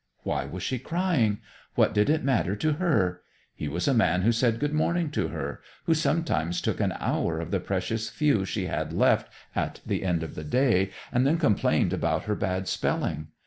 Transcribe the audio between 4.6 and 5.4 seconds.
morning to